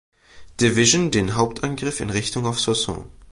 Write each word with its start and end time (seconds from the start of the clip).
Division 0.59 1.11
den 1.11 1.35
Hauptangriff 1.35 1.99
in 1.99 2.09
Richtung 2.09 2.47
auf 2.47 2.59
Soissons. 2.59 3.05